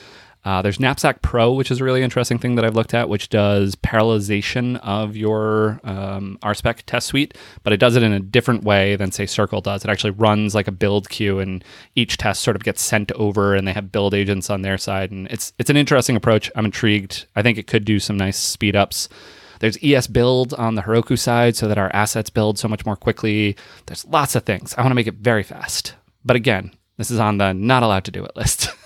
[0.46, 3.30] Uh, there's Knapsack Pro, which is a really interesting thing that I've looked at, which
[3.30, 8.62] does parallelization of your um, RSpec test suite, but it does it in a different
[8.62, 9.84] way than, say, Circle does.
[9.84, 11.64] It actually runs like a build queue, and
[11.96, 15.10] each test sort of gets sent over, and they have build agents on their side.
[15.10, 16.48] And it's it's an interesting approach.
[16.54, 17.26] I'm intrigued.
[17.34, 19.08] I think it could do some nice speed ups.
[19.58, 23.56] There's esbuild on the Heroku side so that our assets build so much more quickly.
[23.86, 24.76] There's lots of things.
[24.78, 25.94] I want to make it very fast.
[26.24, 28.68] But again, this is on the not allowed to do it list.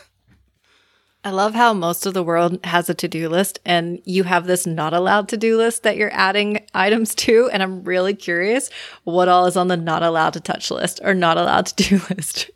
[1.23, 4.47] I love how most of the world has a to do list and you have
[4.47, 7.51] this not allowed to do list that you're adding items to.
[7.53, 8.71] And I'm really curious
[9.05, 12.01] what all is on the not allowed to touch list or not allowed to do
[12.11, 12.51] list.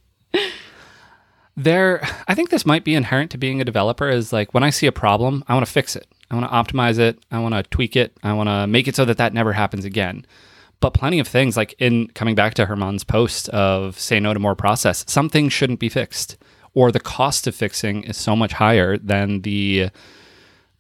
[1.55, 4.71] there, I think this might be inherent to being a developer is like when I
[4.71, 6.07] see a problem, I want to fix it.
[6.31, 7.19] I want to optimize it.
[7.31, 8.17] I want to tweak it.
[8.23, 10.25] I want to make it so that that never happens again.
[10.81, 14.41] But plenty of things, like in coming back to German's post of say no to
[14.41, 16.39] more process, some things shouldn't be fixed
[16.75, 19.91] or the cost of fixing is so much higher than the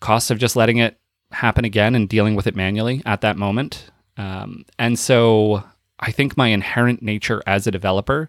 [0.01, 0.99] cost of just letting it
[1.33, 3.91] happen again and dealing with it manually at that moment.
[4.17, 5.65] Um, and so
[6.01, 8.29] I think my inherent nature as a developer,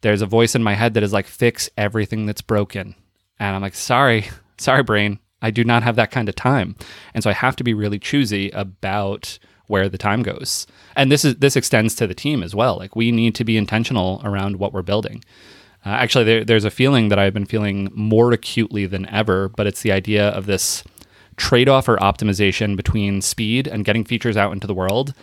[0.00, 2.94] there's a voice in my head that is like, fix everything that's broken.
[3.38, 5.18] And I'm like, sorry, sorry, brain.
[5.40, 6.74] I do not have that kind of time.
[7.14, 10.66] And so I have to be really choosy about where the time goes.
[10.96, 12.76] And this is this extends to the team as well.
[12.76, 15.22] Like we need to be intentional around what we're building.
[15.84, 19.66] Uh, actually, there, there's a feeling that I've been feeling more acutely than ever, but
[19.66, 20.84] it's the idea of this
[21.36, 25.14] trade off or optimization between speed and getting features out into the world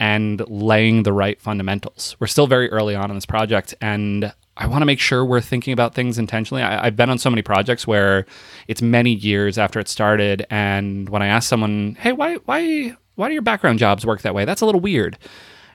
[0.00, 2.16] and laying the right fundamentals.
[2.18, 5.40] We're still very early on in this project, and I want to make sure we're
[5.40, 6.62] thinking about things intentionally.
[6.62, 8.26] I, have been on so many projects where
[8.66, 13.28] it's many years after it started, and when I ask someone, "Hey, why, why, why
[13.28, 15.18] do your background jobs work that way?" That's a little weird,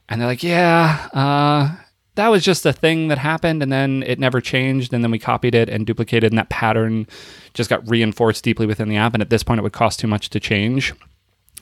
[0.09, 1.82] and they're like, "Yeah, uh,
[2.15, 5.19] that was just a thing that happened and then it never changed and then we
[5.19, 7.07] copied it and duplicated and that pattern
[7.53, 10.07] just got reinforced deeply within the app and at this point it would cost too
[10.07, 10.93] much to change.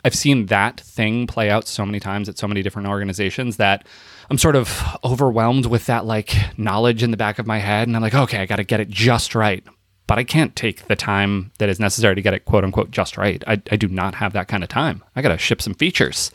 [0.03, 3.85] I've seen that thing play out so many times at so many different organizations that
[4.29, 7.95] i'm sort of overwhelmed with that like knowledge in the back of my head and
[7.95, 9.63] i'm like okay i got to get it just right.
[10.07, 13.17] But i can't take the time that is necessary to get it quote unquote just
[13.17, 13.43] right.
[13.47, 15.03] I, I do not have that kind of time.
[15.15, 16.31] I got to ship some features.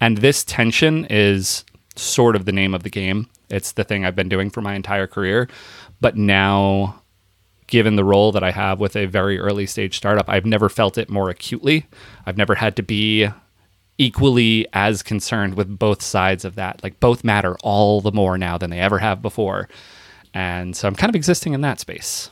[0.00, 1.64] And this tension is
[1.96, 3.28] sort of the name of the game.
[3.52, 5.48] It's the thing I've been doing for my entire career.
[6.00, 7.02] But now,
[7.68, 10.98] given the role that I have with a very early stage startup, I've never felt
[10.98, 11.86] it more acutely.
[12.26, 13.28] I've never had to be
[13.98, 16.82] equally as concerned with both sides of that.
[16.82, 19.68] Like, both matter all the more now than they ever have before.
[20.34, 22.30] And so I'm kind of existing in that space.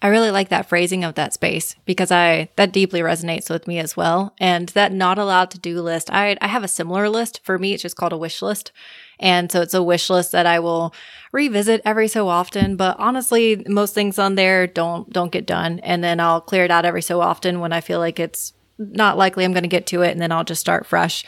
[0.00, 3.78] I really like that phrasing of that space because I that deeply resonates with me
[3.78, 4.34] as well.
[4.38, 7.40] And that not allowed to do list, I I have a similar list.
[7.44, 8.72] For me, it's just called a wish list.
[9.20, 10.94] And so it's a wish list that I will
[11.32, 12.76] revisit every so often.
[12.76, 15.78] But honestly, most things on there don't don't get done.
[15.80, 19.16] And then I'll clear it out every so often when I feel like it's not
[19.16, 21.24] likely I'm going to get to it, and then I'll just start fresh.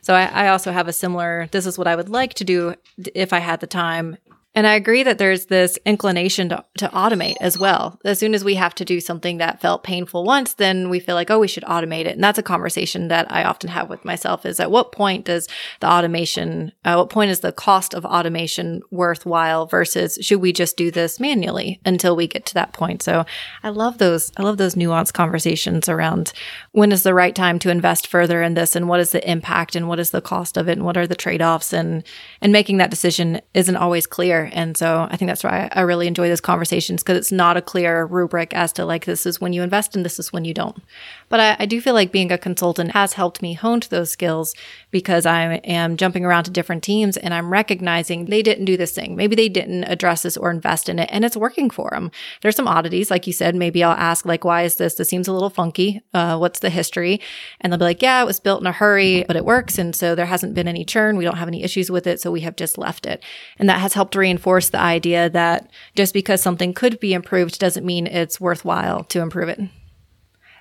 [0.00, 1.48] So I, I, also have a similar.
[1.50, 2.74] This is what I would like to do
[3.14, 4.18] if I had the time,
[4.54, 7.98] and I agree that there's this inclination to, to automate as well.
[8.04, 11.16] As soon as we have to do something that felt painful once, then we feel
[11.16, 12.14] like, oh, we should automate it.
[12.14, 15.48] And that's a conversation that I often have with myself is at what point does
[15.80, 20.76] the automation, uh, what point is the cost of automation worthwhile versus should we just
[20.76, 23.02] do this manually until we get to that point?
[23.02, 23.24] So
[23.64, 26.32] I love those, I love those nuanced conversations around
[26.70, 29.74] when is the right time to invest further in this and what is the impact
[29.74, 32.04] and what is the cost of it and what are the trade-offs and,
[32.40, 36.06] and making that decision isn't always clear and so I think that's why I really
[36.06, 39.52] enjoy those conversations because it's not a clear rubric as to like, this is when
[39.52, 40.82] you invest and this is when you don't.
[41.28, 44.54] But I, I do feel like being a consultant has helped me hone those skills
[44.94, 48.92] because I am jumping around to different teams and I'm recognizing they didn't do this
[48.92, 49.16] thing.
[49.16, 52.12] Maybe they didn't address this or invest in it and it's working for them.
[52.42, 53.10] There's some oddities.
[53.10, 54.94] Like you said, maybe I'll ask like, why is this?
[54.94, 56.00] This seems a little funky.
[56.14, 57.20] Uh, what's the history?
[57.60, 59.78] And they'll be like, yeah, it was built in a hurry, but it works.
[59.78, 61.16] And so there hasn't been any churn.
[61.16, 62.20] We don't have any issues with it.
[62.20, 63.20] So we have just left it.
[63.58, 67.84] And that has helped reinforce the idea that just because something could be improved doesn't
[67.84, 69.60] mean it's worthwhile to improve it.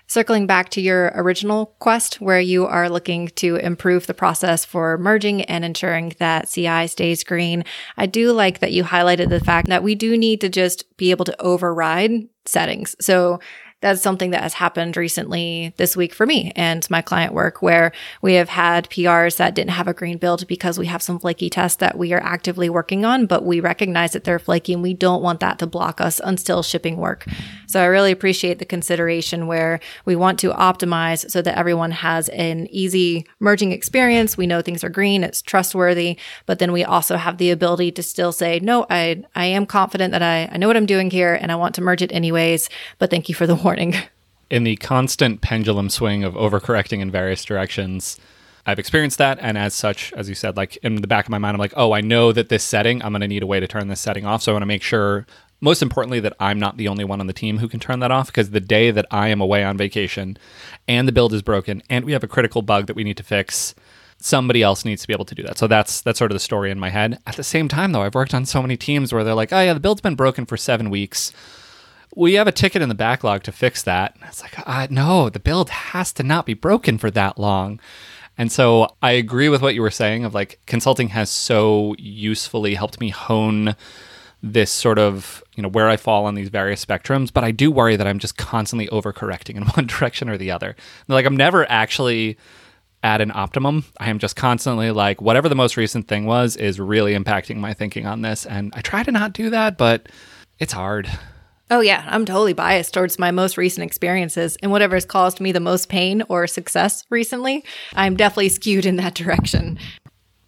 [0.08, 4.98] Circling back to your original quest, where you are looking to improve the process for
[4.98, 7.64] merging and ensuring that CI stays green,
[7.98, 11.12] I do like that you highlighted the fact that we do need to just be
[11.12, 12.96] able to override settings.
[13.00, 13.40] So
[13.84, 17.92] that's something that has happened recently this week for me and my client work, where
[18.22, 21.50] we have had PRs that didn't have a green build because we have some flaky
[21.50, 24.94] tests that we are actively working on, but we recognize that they're flaky and we
[24.94, 27.26] don't want that to block us until shipping work.
[27.68, 32.30] So I really appreciate the consideration where we want to optimize so that everyone has
[32.30, 34.38] an easy merging experience.
[34.38, 38.04] We know things are green, it's trustworthy, but then we also have the ability to
[38.04, 41.34] still say, no, I, I am confident that I, I know what I'm doing here
[41.34, 43.96] and I want to merge it anyways, but thank you for the warning morning.
[44.52, 48.20] In the constant pendulum swing of overcorrecting in various directions,
[48.68, 49.40] I've experienced that.
[49.42, 51.74] And as such, as you said, like in the back of my mind, I'm like,
[51.76, 54.00] oh, I know that this setting, I'm going to need a way to turn this
[54.00, 54.44] setting off.
[54.44, 55.26] So I want to make sure,
[55.60, 58.12] most importantly, that I'm not the only one on the team who can turn that
[58.12, 58.28] off.
[58.28, 60.38] Because the day that I am away on vacation
[60.88, 63.24] and the build is broken and we have a critical bug that we need to
[63.24, 63.74] fix,
[64.20, 65.58] somebody else needs to be able to do that.
[65.58, 67.18] So that's that's sort of the story in my head.
[67.26, 69.62] At the same time, though, I've worked on so many teams where they're like, oh
[69.62, 71.34] yeah, the build's been broken for seven weeks
[72.16, 74.16] we have a ticket in the backlog to fix that.
[74.24, 77.80] It's like, uh, no, the build has to not be broken for that long.
[78.38, 82.76] And so I agree with what you were saying of like consulting has so usefully
[82.76, 83.76] helped me hone
[84.42, 87.72] this sort of, you know, where I fall on these various spectrums, but I do
[87.72, 90.76] worry that I'm just constantly overcorrecting in one direction or the other.
[91.08, 92.38] Like I'm never actually
[93.04, 93.86] at an optimum.
[94.00, 97.74] I am just constantly like whatever the most recent thing was is really impacting my
[97.74, 100.08] thinking on this and I try to not do that, but
[100.60, 101.10] it's hard.
[101.72, 102.06] Oh, yeah.
[102.08, 105.90] I'm totally biased towards my most recent experiences and whatever has caused me the most
[105.90, 107.64] pain or success recently.
[107.96, 109.80] I'm definitely skewed in that direction.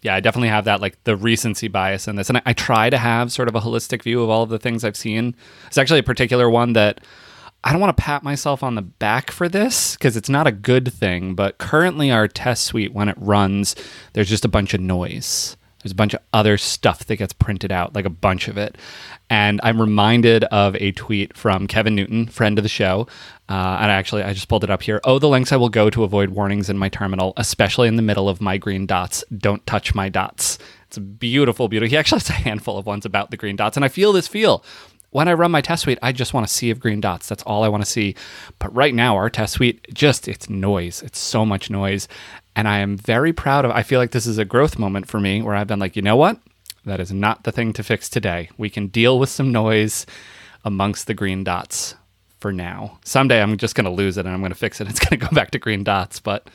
[0.01, 2.30] Yeah, I definitely have that, like the recency bias in this.
[2.30, 4.59] And I, I try to have sort of a holistic view of all of the
[4.59, 5.36] things I've seen.
[5.68, 7.01] It's actually a particular one that
[7.63, 10.51] I don't want to pat myself on the back for this because it's not a
[10.51, 11.34] good thing.
[11.34, 13.76] But currently, our test suite, when it runs,
[14.13, 15.57] there's just a bunch of noise.
[15.86, 18.75] There's a bunch of other stuff that gets printed out, like a bunch of it.
[19.29, 23.07] And I'm reminded of a tweet from Kevin Newton, friend of the show.
[23.47, 24.99] Uh, and actually, I just pulled it up here.
[25.03, 28.01] Oh, the lengths I will go to avoid warnings in my terminal, especially in the
[28.01, 29.23] middle of my green dots.
[29.38, 30.57] Don't touch my dots.
[30.88, 31.91] It's a beautiful, beautiful.
[31.91, 33.77] He actually has a handful of ones about the green dots.
[33.77, 34.65] And I feel this feel.
[35.11, 37.29] When I run my test suite, I just want to see of green dots.
[37.29, 38.15] That's all I want to see.
[38.57, 41.03] But right now, our test suite, just it's noise.
[41.03, 42.07] It's so much noise.
[42.56, 45.20] And I am very proud of I feel like this is a growth moment for
[45.20, 46.39] me where I've been like, you know what?
[46.86, 48.49] That is not the thing to fix today.
[48.58, 50.06] We can deal with some noise
[50.64, 51.95] amongst the green dots
[52.39, 52.99] for now.
[53.03, 54.88] Someday I'm just going to lose it and I'm going to fix it.
[54.88, 56.47] It's going to go back to green dots, but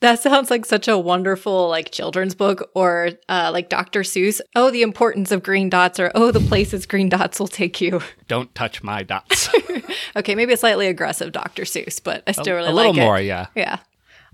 [0.00, 4.00] that sounds like such a wonderful like children's book or uh, like Dr.
[4.00, 4.40] Seuss.
[4.56, 8.00] Oh, the importance of green dots, or oh, the places green dots will take you.
[8.28, 9.50] Don't touch my dots.
[10.16, 11.64] okay, maybe a slightly aggressive Dr.
[11.64, 13.46] Seuss, but I still a, really a little like more, yeah.
[13.54, 13.78] Yeah.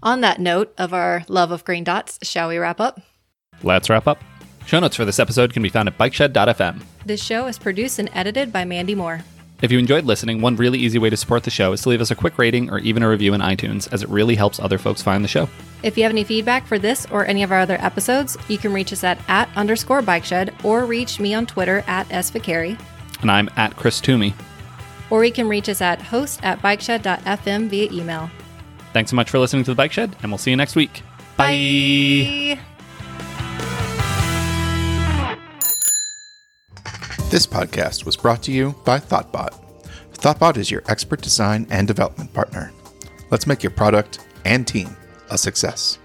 [0.03, 3.01] On that note of our love of green dots, shall we wrap up?
[3.62, 4.18] Let's wrap up.
[4.66, 6.82] Show notes for this episode can be found at bikeshed.fm.
[7.05, 9.20] This show is produced and edited by Mandy Moore.
[9.62, 12.03] If you enjoyed listening, one really easy way to support the show is to leave
[12.03, 14.76] us a quick rating or even a review in iTunes, as it really helps other
[14.76, 15.49] folks find the show.
[15.82, 18.74] If you have any feedback for this or any of our other episodes, you can
[18.74, 22.78] reach us at at underscore bikeshed or reach me on Twitter at sviccari.
[23.22, 24.34] And I'm at Chris Toomey.
[25.09, 28.30] Or you can reach us at host at bikeshed.fm via email.
[28.97, 31.03] Thanks so much for listening to The Bike Shed, and we'll see you next week.
[31.36, 32.57] Bye.
[32.57, 32.61] Bye.
[37.28, 39.53] This podcast was brought to you by Thoughtbot.
[40.14, 42.72] Thoughtbot is your expert design and development partner.
[43.30, 44.97] Let's make your product and team
[45.28, 45.99] a success.